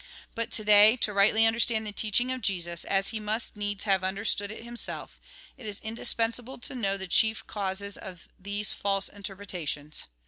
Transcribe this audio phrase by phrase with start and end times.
[0.33, 4.03] But to day, to rightly understand the teaching of Jesus as he must needs have
[4.03, 5.19] under stood it himself,
[5.59, 10.05] it is indispensable to know the chief causes of these false interpretations.